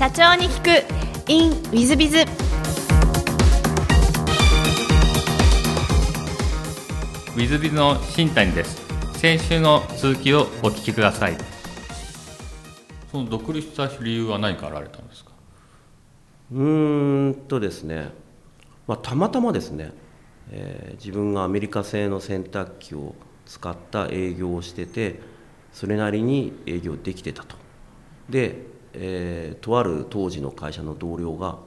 [0.00, 1.30] 社長に聞く。
[1.30, 8.80] In ウィズビズウィズビズの新谷です。
[9.18, 11.36] 先週の続きをお聞きください。
[13.12, 15.32] その独立した理由は何かあられたんですか？
[16.50, 18.08] うーんとですね、
[18.86, 19.92] まあ、たまたまですね、
[20.50, 25.20] えー自分がアメリカ製の洗濯機を使った営業をしてて
[25.74, 27.54] それなりに営業できてたと。
[28.30, 31.58] で、えーとある当時の会社の同僚が、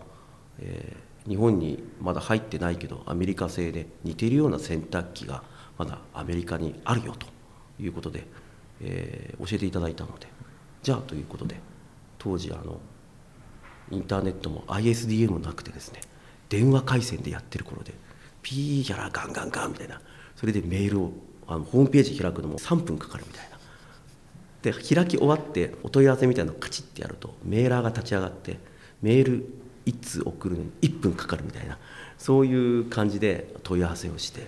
[0.59, 5.41] えー日本にまだ入ってないけどアメリカ製で似てるような洗濯機が
[5.77, 7.27] まだアメリカにあるよと
[7.81, 8.25] いうことで、
[8.81, 10.27] えー教えていただいたので
[10.81, 11.55] じゃあということで
[12.17, 12.79] 当時あの
[13.89, 16.01] インターネットも ISDN もなくてですね
[16.49, 17.93] 電話回線でやってる頃で
[18.41, 20.01] ピーやらガンガンガンみたいな
[20.35, 21.13] それでメールを
[21.47, 23.52] あのホームページ開くのも3分かかるみたいな。
[24.63, 28.57] で開き終わってお問い合わせみたいなのをカチッてやるとメーラーが立ち上がって
[29.01, 29.45] メール
[29.85, 31.77] 1通送るのに1分かかるみたいな
[32.17, 34.47] そういう感じで問い合わせをして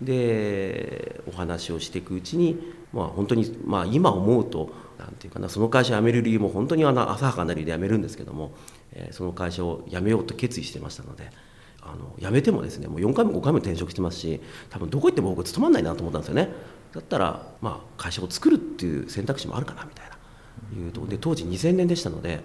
[0.00, 2.58] でお話をしていくうちに、
[2.92, 8.52] まあ、本当に、まあ、今思うとなんていうかなその会社辞める理由も本当にあの浅はかな理由で辞めるんですけども、
[8.92, 11.30] えその会社を辞めようと決意してましたので
[11.82, 16.48] あの辞めてもですねもう4回も5回も転職してますし多分どこ行っても僕務まんないなと思ったんですよね。
[16.92, 20.16] だったら、まあ、会社を作るっていう選択肢もあるかなみたいな
[20.84, 22.40] いうとで当時2000年でしたので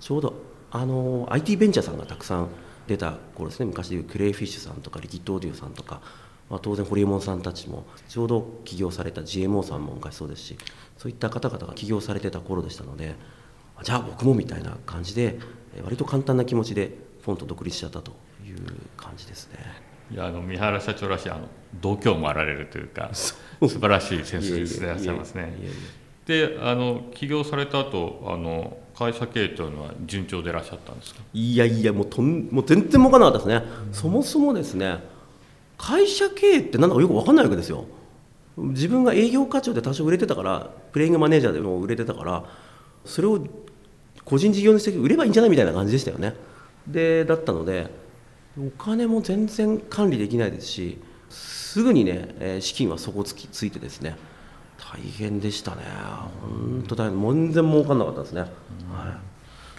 [0.00, 0.34] ちょうど
[0.70, 2.48] あの IT ベンチャーさんがたくさん
[2.86, 6.00] 出た頃ですね昔でいうクレイフィッシュさんとかリキッドオーディオさんとか、
[6.50, 10.58] まあ、当然ホリエモンさんたちもちょうど起業された GMO さんも昔そうですし
[10.96, 13.14] そういった方々が起業されてた頃でしたので
[13.82, 15.38] じゃあ僕もみたいな感じで
[15.76, 18.12] え割と簡単な気持ちでポンと独立しちゃったと
[18.46, 18.56] いう
[18.96, 19.58] 感じですね。
[20.12, 21.40] いやあの三原社長らしいあの
[21.80, 25.52] 度胸もあられるというか 素晴らしいセンスでいらっしゃいますね。
[26.26, 31.20] であの起業された後あの会社経営というのは順調でいらっしゃったんですか？
[31.32, 34.98] いやいやもうとんもう全然儲かんなかったですね、そもそもですね
[35.78, 37.84] 会社経営ってなんだかよく分かんないわけですよ。
[38.56, 42.44] 自分が営業課長で多少売れてたからプレイングマネージャーでも売れてたから
[43.04, 43.38] それを
[44.24, 46.34] 個人事業主的に売ればいいんじゃないみたいな感じでしたよね。
[46.86, 47.86] でだったので
[48.58, 50.98] お金も全然管理できないですし
[51.30, 54.16] すぐにねえー資金は底つきついてですね
[54.92, 55.82] 大変でしたね。
[56.40, 57.20] 本当大変。
[57.20, 58.50] 全然儲かんなかったですね、はい。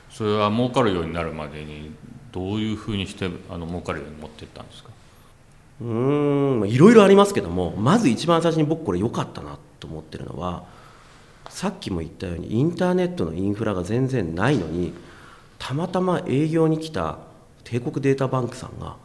[0.09, 1.91] それは儲かるようになるまでに
[2.31, 4.89] どういうふうにしてあの儲かるように持っていったんですか？
[5.81, 6.69] うーん。
[6.69, 10.65] いろいろありますけどもまず一番最初に僕これ良かったなと思ってるのは
[11.49, 14.93] さっきも言ったようにインターネットのインフラが全然ないのに
[15.57, 17.17] たまたま営業に来た
[17.69, 18.95] 帝国データバンクさんが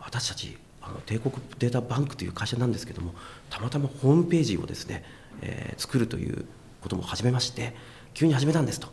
[0.00, 3.12] 私たちあの帝国データバンクという会社なんですけども
[3.50, 5.04] たまたまホームページをですね、
[5.42, 6.46] えー作るという
[6.80, 7.74] ことも始めまして
[8.14, 8.88] 急に始めたんですと。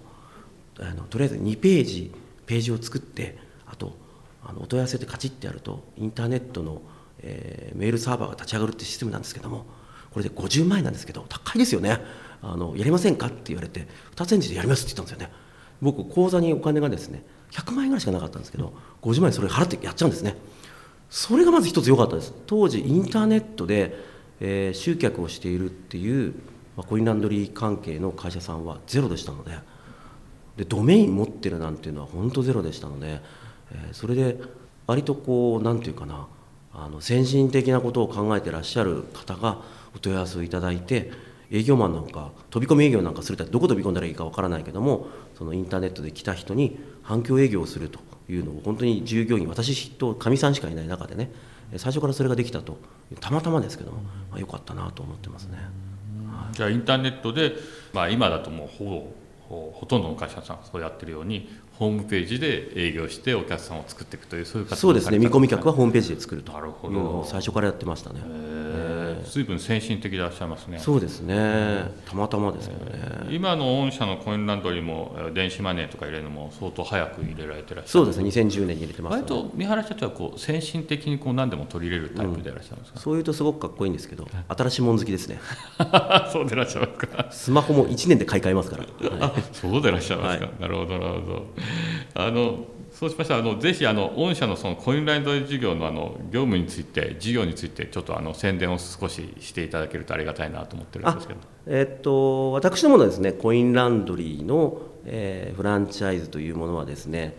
[0.79, 2.11] あのとりあえず2ページ
[2.45, 3.95] ページを作ってあと
[4.43, 6.81] あのお問い合わせでカチッてやるとインターネットの、
[7.19, 9.65] えーメールサーバーが立ち上がるっていうシステムなんですけども
[10.11, 12.01] これで50万円なんですけど高いですよね。
[12.41, 15.33] あのやりませんかって言われて2つ返事でやりますって言ったんですよね。
[15.81, 17.23] 僕口座にお金がですね
[17.55, 20.35] 100万円ぐらいしかなかったんですけど50万円それ払ってやっちゃうんですね。
[21.09, 22.33] それがまず一つ良かったです。
[22.47, 23.95] 当時インターネットで、
[24.41, 26.33] えー集客をしているっていう、
[26.75, 29.51] まあ、コインランドリー関係の会社さんはゼロでしたので
[30.57, 33.21] でドメイン持ってるなんていうのは本当ゼロでしたので、
[33.71, 34.37] えーそれで
[34.87, 36.27] 割とこうなんていうかな
[36.73, 39.61] あの先進的なことを考えてらっしゃる方が
[39.95, 41.11] お問い合わせをいただいて
[41.55, 45.07] 営業マンなんか飛び込み営業なんかするってどこ飛び込んだらいいかわからないけども
[45.37, 47.99] そのインターネットで来た人に反響営業をすると
[48.29, 51.31] いうのを本当に従業員私とかみさんしかいない中でね
[51.71, 52.77] えー最初からそれができたと
[53.19, 55.57] たまたまですけども、まあ、よかったなと思ってますね。
[56.51, 57.53] じゃあインターネットで、
[57.93, 59.07] まあ、今だともうほぼ
[59.49, 65.19] ほほとんどの会社さんがそうやってるようにホームページで営業してお客さんを作っていくというそういう活そうですね。
[65.19, 66.53] 見込み客ははホームページで作ると。
[66.53, 66.93] なるほど。
[66.93, 68.21] いうのを最初からやってましたね。
[69.25, 70.79] 随分先進的でいらっしゃいますね。
[70.79, 71.91] そうですね。
[72.05, 73.27] たまたまですけどね。
[73.29, 77.89] 今の御社のコインランドリーもえー電子マネーとか入れるのも相当早く入れられてらっしゃる。
[77.89, 78.29] そうですね。
[78.29, 85.39] 2010年に入れてます割と三原社長はこう先進的にこう何でも取り入れるタイプでいらっしゃるんですか、そういうとすごくかっこいいんですけど新しいもん好きですね。
[86.31, 87.27] そうでいらっしゃいますか？
[87.31, 91.45] スマホも1年で買い替えますから、は いあそうでいらっしゃいますか、なるほどなるほど。
[92.15, 92.65] あの
[92.95, 101.39] そうしましたらあのぜひあの御社のそのコインランドリー事業のあの業務について事業についてちょっとあの宣伝を少ししていただけるとありがたいなと思ってるんですけど。
[101.67, 107.35] えっと私どものですねコインランドリーの、えーフランチャイズというものはですね、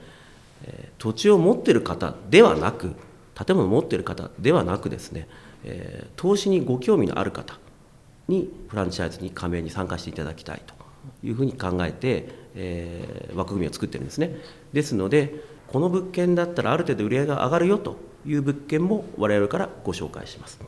[0.64, 2.94] えー土地を持っている方ではなく
[3.34, 5.26] 建物を持っている方ではなくですね、
[5.64, 7.58] えー投資にご興味のある方
[8.28, 10.74] にフランチャイズに加盟に参加していただきたいと
[11.22, 14.36] いうふうに考えて、えー、枠組みを作ってるんですね。
[14.76, 15.34] ですので
[15.68, 17.96] この物件だったらある程度売り上げが上がるよと
[18.26, 20.60] いう物件も我々からご紹介します。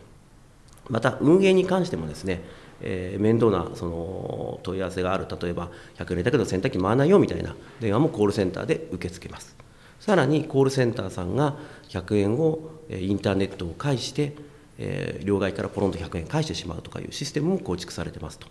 [0.89, 2.43] また運営に関してもですね
[2.81, 5.27] えー、面倒なその問い合わせがある。
[5.43, 9.57] 例えば100円だけど洗濯機回らないよみたいな電話もコールセンターで受け付けます。
[9.99, 11.57] さらにコールセンターさんが
[11.89, 14.37] 100円をインターネットを介して、
[14.79, 18.47] えー、両替からポロンと100円返してしまうとかいうシステムも構築されてますと。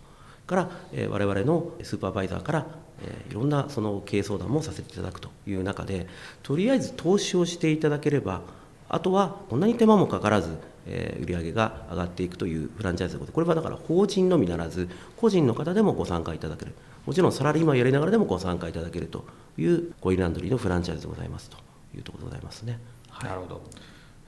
[0.46, 2.68] から、えー、我々のスーパーバイザーから、
[3.02, 6.08] えー、いろんなその経営相談もさせていただくという中で
[6.44, 8.42] とりあえず投資をしていただければ
[8.90, 10.58] あとはこんなに手間もかからず
[10.88, 13.34] え売上が上がっていくというフランチャイズのこと。
[13.34, 16.74] これはだから法人のみならず個人の方でもご参加いただける。
[17.06, 19.26] もちろんサラリーマンやりながらでもご参加いただけると
[19.58, 21.58] いうコインランドリーのフランチャイズでございますと
[21.96, 22.80] いうところでございますね。
[23.10, 23.62] はい、なるほど、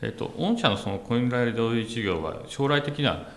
[0.02, 3.30] えーと、御社のそのコインランドリー事業は将来的には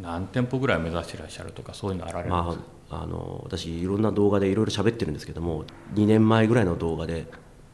[0.00, 5.64] 何店舗ぐらい目指していらっしゃるとかそういうのあられますか、まあ、あの私いろんな動画でいろいろ喋ってるんですけども
[5.94, 7.26] 2年前ぐらいの動画で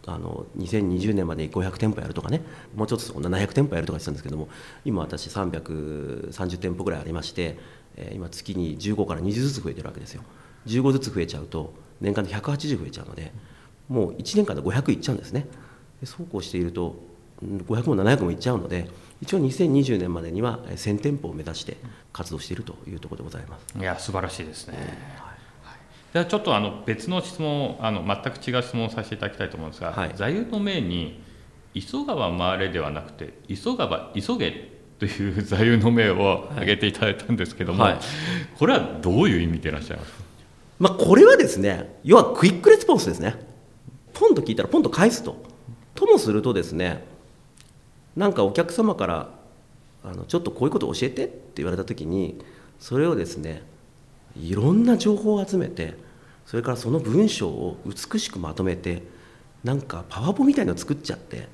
[0.06, 2.42] あの2020年までに500店舗やるとかね
[2.76, 4.48] もうちょっと700店舗やるとか言ってたんですけども
[4.84, 7.58] 今私330店舗ぐらいありまして、
[7.96, 10.22] え今月に15から20ずつ増えてるわけですよ。
[10.66, 13.32] 15ずつ増えちゃうと年間で180増えちゃうので
[13.88, 15.46] もう1年間で500いっちゃうんですね。
[16.00, 16.94] でそうこうしていると
[17.44, 18.88] 500も700もいっちゃうので
[19.20, 21.76] 一応2020年までには1000店舗を目指して
[22.12, 23.78] 活動しているというところでございます。
[23.78, 24.76] いや素晴らしいですね、
[25.16, 25.76] はい。
[26.12, 31.22] ではちょっとあの別の質問あの全く違う質問をさせていただきたいと思うんですが、はい、座右の銘に
[31.74, 37.98] 「急がば回れ」ではなくて「急がば急げ」という座右の銘を挙げていただいたんですけども、はい、
[38.58, 40.12] これはどういう意味でいらっしゃいます？
[40.12, 40.18] か、
[40.78, 43.34] まあ、これはですね要はクイックレスポンスですね。
[44.14, 45.44] ポンと聞いたらポンと返すと。
[45.94, 47.04] ともするとですね
[48.16, 49.28] なんかお客様から
[50.02, 52.40] あのちょっとこういうこと教えてって言われた時に
[52.78, 53.62] それをですね
[54.40, 55.94] いろんな情報を集めて
[56.46, 59.02] それからその文章を美しくまとめて
[59.64, 61.48] なんかパワポみたいのを作っちゃって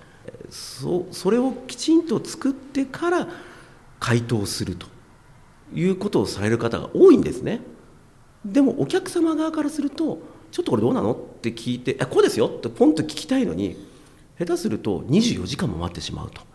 [0.50, 3.29] そそれをきちんと作ってから
[3.99, 4.87] 回答すると
[5.75, 7.61] いうことをされる方が多いんですね。
[8.44, 10.19] でもお客様側からすると
[10.50, 13.76] ちょっとこれどうなのって聞いて「こうですよ」ってポンと聞きたいのに
[14.38, 16.52] 下手すると24時間も待ってしまうと。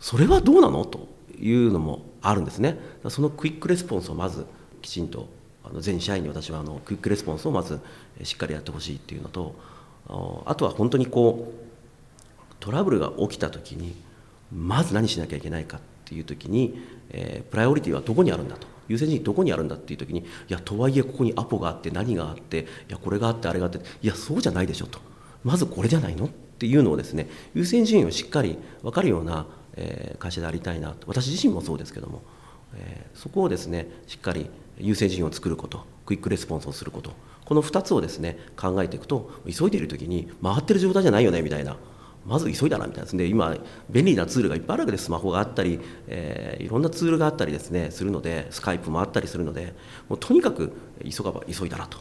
[0.00, 0.84] それはどうなの？
[0.84, 1.08] と
[1.40, 2.78] いうのもあるんですね。
[3.08, 4.46] そのクイックレスポンスをまず
[4.82, 5.28] きちんと
[5.64, 7.80] あの全社員に私はあのクイックレスポンスをまず
[8.22, 9.54] しっかりやってほしいっていうのと
[10.46, 13.94] あとは本当にこうトラブルが起きた時に
[14.52, 16.80] まず何しなきゃいけないかっていう時に、
[17.10, 18.66] えー、プライオリティはどこにあるんだと。
[18.88, 24.98] 優先順位どこにあるんだっていう時にいやとはいえここにアポがあって何があっていやこれがあってあれがあっていやそうじゃないでしょと。
[25.44, 26.24] まずこれじゃないの？
[26.24, 26.28] っ
[26.58, 29.46] ていうのをですね優先順位をしっかり分かるような、
[29.78, 31.06] えー、会社でありたいなと。
[31.06, 32.22] 私自身もそうですけども、
[32.74, 37.12] えー、そこをですねしっかり優先順位を作ることクイックレスポンスをすること
[37.44, 41.76] この2つをですね考えていくと急いでいる時に回ってる状態じゃないよねみたいな。
[42.26, 43.04] まず急いだなみたいな。
[43.04, 43.56] ですね今
[43.88, 49.72] 便利なツールがいっぱいあるわけでスマホがあったり、えー、いろんなツールがあったりですねするのでスカイプもあったりするので
[50.08, 50.72] もうとにかく
[51.08, 51.98] 急がば急いだなと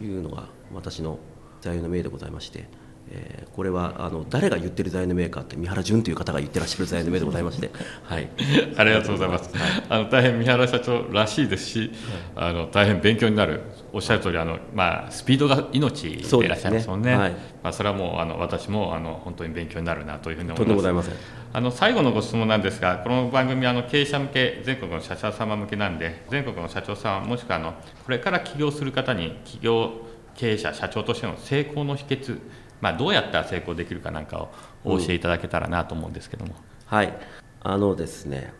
[0.00, 1.18] いうのが私の
[1.60, 2.83] 座右の銘でございまして。
[3.10, 7.70] えー、これはあの誰が言ってる財務メーカーって三原淳という方が言ってらっしゃる財務銘でございまして、
[8.02, 8.28] はい、
[8.76, 11.92] ありがとうございます、はい、あの大変三原社長らしいですし、
[12.34, 13.60] はい、あの大変勉強になる
[13.92, 17.16] おっしゃる通りあのまあスピードが命でいらっしゃいますもんね、ね。
[17.16, 17.30] はい、
[17.62, 21.10] まあ、それはもうあの私もあの本当に勉強になるなというふうに思います。
[21.52, 29.92] あの最後のご質問なんですがこの番組あの経営者向け全国の社長様向けなんで全国の社長さんもしくはあのこれから起業する方に起業
[30.34, 32.40] 経営者社長としての成功の秘訣
[32.84, 34.50] まあ、どうやったら成功できるかなんかを
[34.84, 36.58] お教えいただけたらなと思うんですけども、うん、
[36.94, 37.16] はい。
[37.62, 38.52] あのですね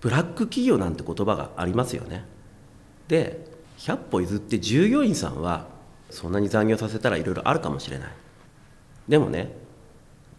[0.00, 2.24] ブラック企業なんて言葉がありますよね。
[3.06, 3.46] で
[3.78, 5.68] 100歩譲って従業員さんは
[6.10, 8.10] そんなに残業させたらいろいろあるかもしれない。
[9.06, 9.52] でもね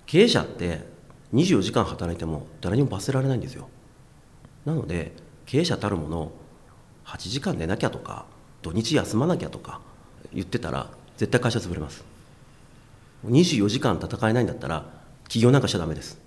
[0.06, 0.82] 経営者って
[1.34, 3.70] 24時間働いても誰にも罰せられないんですよ。
[4.66, 5.14] なので
[5.46, 6.34] 経営者たるもの
[7.06, 8.26] 8時間寝なきゃとか
[8.62, 9.80] 土日休まなきゃとか
[10.34, 12.19] 言ってたら絶対会社潰れます。
[13.28, 14.86] 24時間戦えないんだったら
[15.28, 16.20] 起業なんかしちゃだめです。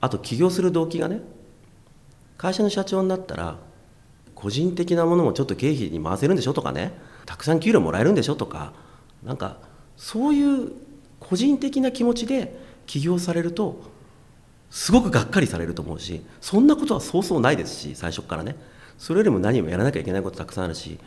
[0.00, 1.20] あと起業する動機がね
[2.36, 3.56] 会社の社長になったら
[4.34, 6.92] 個人的なものもちょっと経費に回せるんでしょとかね
[7.24, 8.74] たくさん給料もらえるんでしょとか
[9.24, 9.58] なんか
[9.96, 10.72] そういう
[11.20, 12.54] 個人的な気持ちで
[12.86, 13.82] 起業されると
[14.68, 18.56] すごくがっかりされると思うしそんなことはそうそうないですし最初からね。
[18.98, 20.98] それよりも何もやらなきゃいけないことたくさんあるし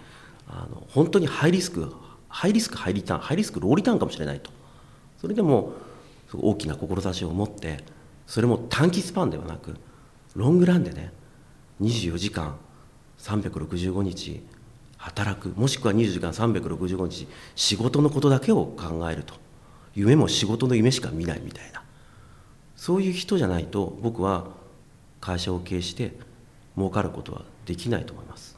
[0.47, 1.93] あの本当にハイリスク
[2.38, 4.51] ハイリスクハイリターンハイリスクローリターンかもしれないと。
[5.20, 5.74] それでも
[6.32, 7.84] 大きな志を持って
[8.27, 9.75] それも短期スパンではなく
[10.36, 11.12] ロングランでね
[11.82, 12.56] 24時間
[13.17, 14.46] 365日
[14.98, 19.34] 働くもしくは20時間365日仕事のことだけを考えると。
[19.96, 21.82] 夢も仕事の夢しか見ないみたいな。
[22.75, 24.46] そういう人じゃないと僕は
[25.22, 26.13] 会社を経営して
[26.75, 28.56] 儲かることはできないと思います。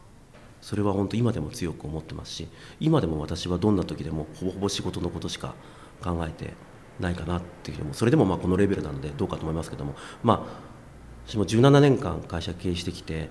[0.61, 2.47] それは本当今でも強く思ってますし
[2.79, 5.55] 今でも私はどんな時でもほぼほぼ仕事のことしか
[6.01, 6.53] 考えて
[6.99, 9.95] ないかなっていうそれでもまあこのレベルなのでどうかと思いますけども。
[10.23, 10.69] まあ
[11.29, 13.29] 私も17年間会社経営してきて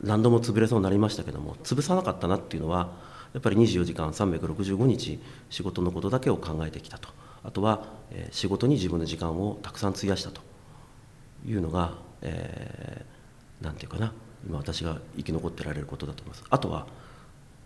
[0.00, 2.92] 何度も潰れそうになりましたけども潰さなかったなっていうのは
[3.34, 7.10] やっぱり24時間365日仕事のことだけを考えてきたと。
[7.42, 10.40] あとは、え仕事に自分の時間をたくさん費やしたと
[11.46, 14.14] いうのが、えー、て言うかな。
[14.46, 16.44] 今私が生き残ってられることだと思います。
[16.50, 16.86] あとは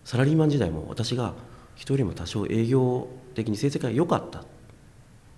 [0.04, 1.34] サラリーマン時代も私が
[1.74, 4.44] 人よりも多少営業的に成績が良かった。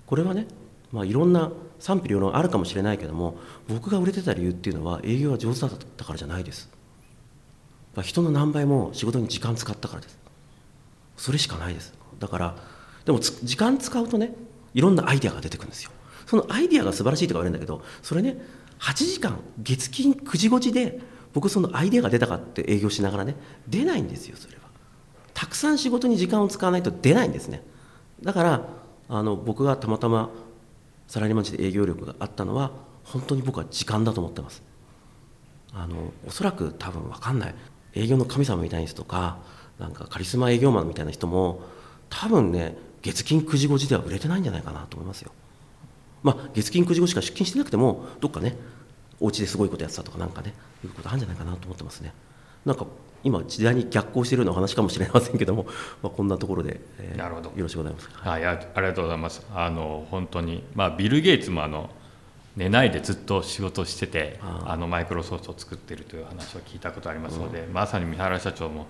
[0.06, 0.46] これはね、
[0.92, 3.36] まあ、いろんな賛否両論あるかもしれないけども
[3.68, 6.70] 僕が売れてた理由っていうのは営業が上手だったからじゃないです。
[8.02, 10.18] 人の何倍も仕事に時間使ったからです。
[11.16, 11.94] それしかないです。
[12.18, 12.56] だから
[13.04, 14.34] でも時間使うとね
[14.74, 15.90] いろんなアイデアが出てくるんですよ。
[16.26, 18.36] そのアイデアが素晴らしいとか言われるんだけどそれね
[18.78, 21.00] 8時間月金9時5時で
[21.32, 23.36] 僕そのアイデアが出たかって営業しながらね
[23.68, 24.62] 出ないんですよそれは。
[25.34, 27.62] たくさん仕事に時間を使わないと出ないんですね。
[28.22, 28.68] だから
[29.08, 30.30] あの僕がたまたま
[31.08, 32.70] サラリーマン時で営業力があったのは
[33.04, 34.62] 本当に僕は時間だと思ってます。
[35.72, 37.54] あのおそらく多分分かんない。
[37.94, 39.38] 営業の神様みたいな人とか
[39.78, 41.62] なんかカリスマ営業マンみたいな人も
[42.08, 45.32] 多分ね月金9時5時では売れてないんじゃないかなと思いますよ。
[46.22, 48.56] まあ月金9時5しか出勤してなくてもどっかね
[49.20, 52.12] お家ですごいことやってたとかなんかねいうことあるんじゃないかなと思ってますね。
[52.64, 52.86] なんか
[53.22, 55.66] 今時代に逆行しているような話かもしれませんけども、
[56.02, 57.50] まあ、こんなところで、えー、なるほど。
[57.50, 59.46] よろしくございます、はい、ありがとうございます。
[59.54, 61.90] あの本当に、まあ、ビル・ゲイツもあの
[62.56, 68.86] 寝ないでずっと仕事しててあのマイクロソフトを作っているという話を聞いたことありますので、うん、まさに三原社長も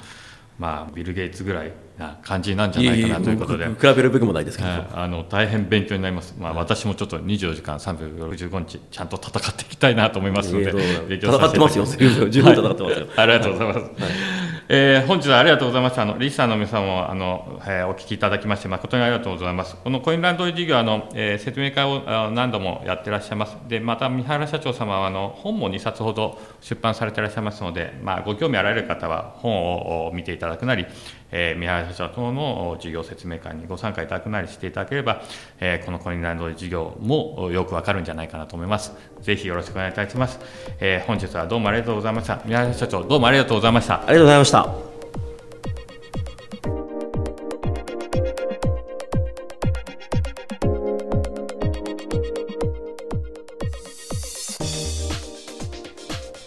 [0.60, 3.66] まあ、ビル・ゲイツぐらいな感じなんじゃないかなということで。
[3.66, 11.86] 比べるべきもないですけど、あの大変勉強になります、まあ、私もちょっと24時間365日ちゃんと戦っていきたいなと思いますので、戦ってますよ。
[11.86, 14.39] 十分戦ってますよ、はい、ありがとうございます、はい
[14.72, 16.02] えー、本日はありがとうございました。
[16.02, 19.74] あのリスナーの皆さんもあの、えー、お聞きいただきまして誠にありがとうございます。
[19.74, 23.56] このコインランドリー事業あの、えー、説明会を何度もやってらっしゃいます。
[23.66, 30.86] でまた三原社長様はあの本も2冊ほど出版されていらっしゃいますので、まあ、ご興味あられる方は本を見ていただくなり、
[31.32, 35.22] えー、三原社長等の事業説明会にご参加いただくなりしていただければ、
[35.60, 38.92] えー、このコインランドリー事業もよくわかるんじゃないかなと思います。
[39.20, 40.40] ぜひよろしくお願いいたします。
[40.80, 42.40] えー、本日はどうもありがとうございました。
[42.44, 44.00] 三原社長どうもありがとうございました。
[44.00, 44.90] ありがとうございました。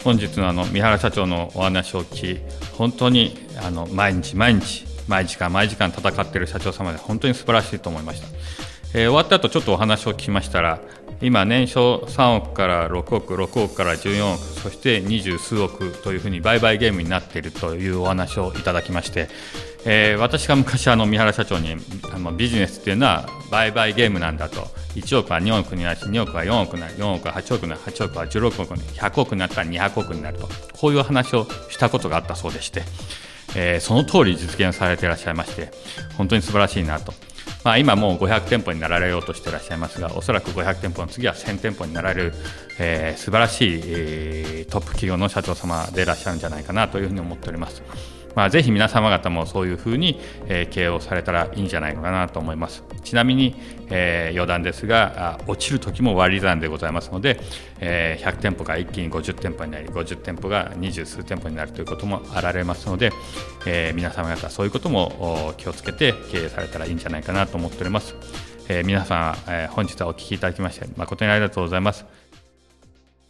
[0.03, 2.41] 本日のあの三原社長のお話を聞き
[2.83, 8.27] 本当にあの毎日毎日毎時間毎時間戦っている社長様で本当に素晴らしいと思いました、
[8.93, 10.81] えー、終わった後ちょっとお話を聞きましたら
[11.23, 19.29] 今年商3億から6億6億から14億そして二十数億というふうに売買ゲームになっているというお話をいただきまして、
[19.85, 21.77] えー、私が昔あの三原社長に
[22.13, 24.67] あのビジネスっていうのは売買ゲームなんだと。
[24.95, 30.47] 1億は2億になるし2億は4億になる4億は8億になる8億は16億になる100億になったら200億になると
[30.79, 32.83] こういう話をしたことがあったそうでして、
[33.55, 35.71] えー、その通り実現されていらっしゃいまして
[36.17, 37.13] 本当に素晴らしいなと。
[37.63, 42.33] まあ、今もう500店舗になられようとしていらっしゃいますがおそらく500店舗の次は1000店舗になられる、
[42.77, 47.81] えー、素晴らしい、えー、トップ企業の社長様でいらっしゃるんじゃないかなというふうに思っております。
[48.35, 52.83] まあ、ぜひ皆様方もそういうふうに、えー、経営をされたらいいんじゃないかなと思います。
[53.03, 53.55] ちなみに、
[53.89, 57.39] えー、余談ですが、落ちる時も割り算でございますので、
[57.79, 63.11] えー、100店舗が一気に50店舗になり、50店舗が二十数店舗になるということもあられますので、
[63.65, 68.15] えー、皆様方、そういうことも気をつけて経営されたらいいんじゃないかなと思っております。
[68.69, 72.05] えー、皆さん、えー、本日はお聞きいただきまして、誠にありがとうございます。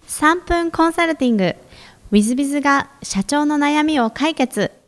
[0.08, 1.56] 3分コンサルティング w
[2.12, 4.83] i z b i が社長の悩みを解決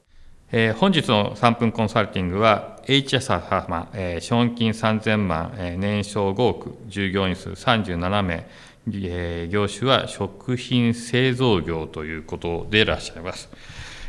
[0.57, 8.47] えー、本日の3分コンサルティングは HS 様、えー、資本金3000万、えー、年商5億従業員数37名、
[8.87, 13.49] えー、業種は食品製造業ということでいらっしゃいます、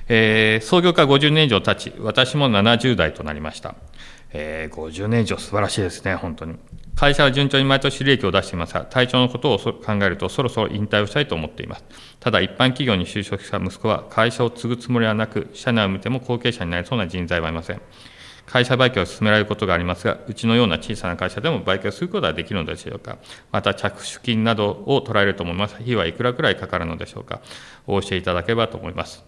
[0.09, 3.75] えー、創業から50年以上経ち私も70代となりました、
[4.33, 6.55] えー、50年以上素晴らしいですね本当に。
[6.97, 11.85] 会社は順調に毎年利益を出していますが、体調のことを考えると、そろそろ引退をしたいと思っています。
[12.21, 17.83] ただ、一般企業に就職した息子は、会社を継ぐつもりはなく、社内を見ても後継者になりそうな人材はいません。
[18.47, 23.19] 会社売却を進められることがありますが、うちのような小さな会社でも売却することはできるのでしょうか？
[23.53, 25.75] また、着手金などを取られると思います。
[25.75, 27.41] 費はいくらくらいかかるのでしょうか？
[27.87, 29.25] お教えいただければと思います。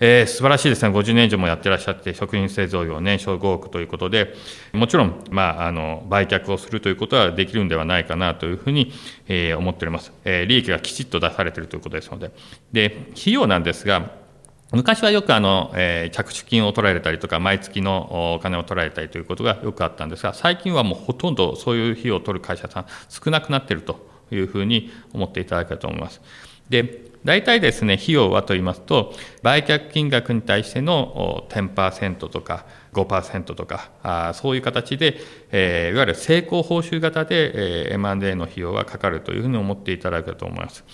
[0.00, 4.32] えー、素晴らしいですね、50年以上もやってらっしゃって、食品製造業、年商5億ということで、
[4.72, 8.92] もちろん、まあ、あの売却をするということはできるんではないかなというふうに、
[9.26, 10.46] えー、思っております、えー。
[10.46, 12.30] 利益がきちっと出されているということですので、
[12.72, 14.27] で費用なんですが、
[14.72, 26.20] 昔はよくあの、えー、着手金を取られたりとか、毎月のお金を取られたりということがよくあったんですが、最近はもうほとんどそういう費用を取る会社さん、少なくなっているというふうに思っていただけたと思います。
[26.68, 35.18] で大体ですね、費用はと言いますと、売却金額に対しての10%とか5%とか、あそういう形で、
[35.50, 40.84] えー、いわゆる成功報酬型で、えー、M&A の費用はかかるというふうに思っていただけると思います。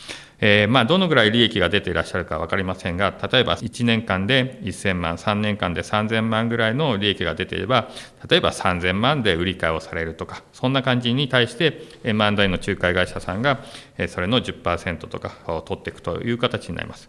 [0.40, 7.88] えー、まあ、どのぐらい利益が出ていらっしゃるか分かりませんが、例えば1年間で1000万、3年間で3000万ぐらいの利益が出ていれば、
[8.28, 13.60] 例えば3000万で売り買いをされるとか、そんな感じに対して、M&A の仲介会社さんが、
[14.08, 17.08] それの10%とかを取っていくという形になります。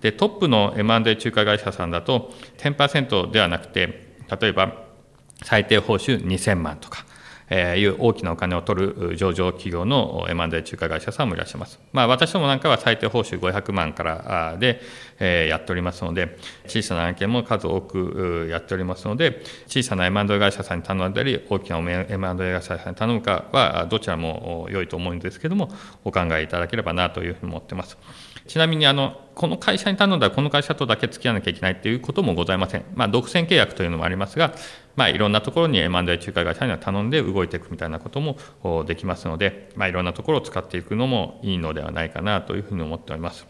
[0.00, 4.05] でトップの M&A 仲介会社さんだと10%ではなくて
[4.40, 4.86] 例えば
[5.44, 7.04] 最低報酬2000万とか、
[7.48, 11.78] えー、いう大きなお金を取る上場企業の M&A 仲介会社さんもいらっしゃいます。
[11.92, 14.80] まあ、私どもなんかは最低報酬500万からで、
[15.18, 25.70] えー、やっておりますので、小さな案件も数多くやっておりますので、小さな M&A 会社さんに頼んだり、大きな M&A 会社さんに頼むかは、どちらも良いと思うんですけども、
[26.04, 27.98] お考えいただければなというふうに思ってます。
[28.46, 32.84] ちなみにあの、この会社に頼んだら、この会社とだけ付き合わなきゃいけないということもございません。
[32.94, 34.54] まあ、独占契約というのもありますが、
[34.96, 43.46] まあ、いろんなところに M&A 仲介会社には頼んで動いていくみたいなこともできますので、まあ、いろんなところを使っていくのもいいのではないかなというふうに思っております。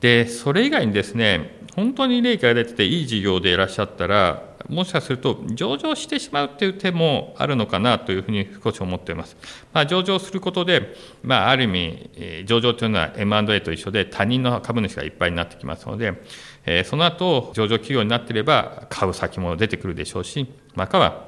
[0.00, 9.36] で、それ以外にですね、本当に利益が出てていい事業でいらっしゃったら、もしかすると上場してしまうという手もあるのかなというふうに少し思っています。
[9.72, 16.22] まあ、上場することで、まあ、ある意味、上場というのは M&A と一緒で他人の株主がいっぱいになってきますので、
[16.66, 21.27] えその後上場企業になっていれば買う先も出てくるでしょうしまたは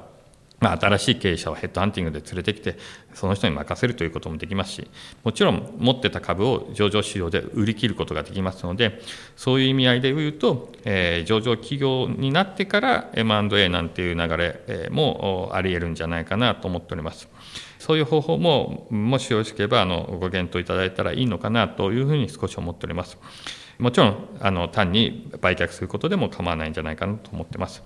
[0.61, 2.77] まあ、新しい経営者をヘッドハンティングで連れてきて、
[3.15, 4.87] その人に任せるということもできますし、
[5.23, 9.01] もちろん持ってた株を上場市場で売り切ることができますので、
[9.35, 17.27] そういう意味合いで言うと、えー、上場企業になってから M&A なんていう流れもあり得るんじゃないかなと思っております。
[17.79, 23.17] そういう方法も、もしよろしければあのご検討いただいたらいいのかなというふうに少し思っております。
[23.79, 27.81] もちろんあの単に売却することでも構わないんじゃないかなと思ってます。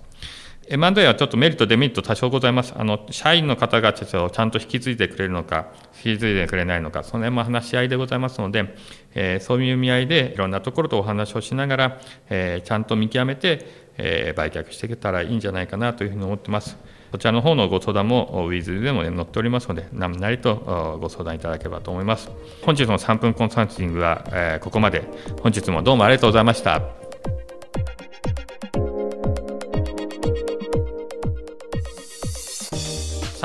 [0.68, 2.74] M&A はちょっとメリット、デメリット多少ございます。
[2.76, 5.68] あの社員の方がちょっとちゃんと引き継いでくれるのか、
[6.04, 8.74] 引き継いでくれないのか、その辺も話し合いでございますので、
[9.14, 12.00] えー、そういう意味合いでいろんなところとお話をしながら、
[12.30, 13.64] えー、ちゃんと見極めて、
[13.96, 16.76] えー、売却していけたらいいんじゃないかなというふうに思ってます。
[17.12, 22.28] こちらの方のご相談も Wiz でも載っておりますので、何なりとご相談いただければと思います。
[22.62, 25.04] 本日の3分コンサルティングは、えここまで。
[25.42, 27.05] 本日もどうもありがとうございました。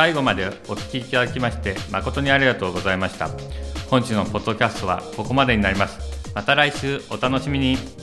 [0.02, 3.30] 最後までお聞きいただきまして誠にありがとうございました。
[3.88, 6.34] 本日のポッドキャストはここまでになります。
[6.34, 8.01] また来週お楽しみに。